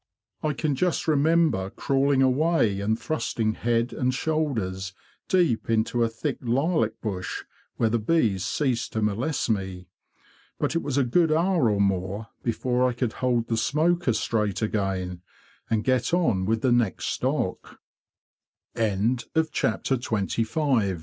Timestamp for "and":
2.79-2.99, 3.93-4.11, 15.69-15.83